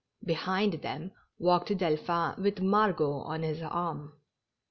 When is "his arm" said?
3.43-4.13